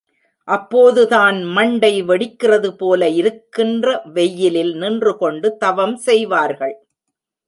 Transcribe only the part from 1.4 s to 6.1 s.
மண்டை வெடிக்கிறது போல இருக்கின்ற வெயிலில் நின்று கொண்டு தவம்